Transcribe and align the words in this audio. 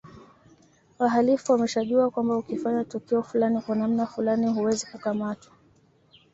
Wahalifu 0.99 1.51
wameshajua 1.51 2.09
kwamba 2.11 2.37
ukifanya 2.37 2.83
tukio 2.83 3.23
fulani 3.23 3.61
kwa 3.61 3.75
namna 3.75 4.05
fulani 4.07 4.47
huwezi 4.53 4.85
kukamatwa 4.85 5.51